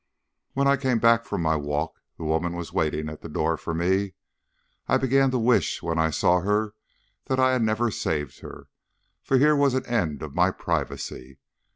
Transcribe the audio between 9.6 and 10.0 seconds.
an